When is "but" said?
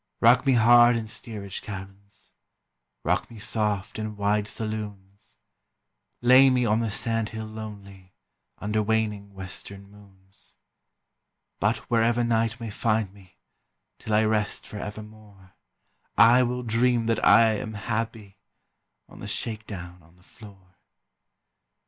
11.59-11.77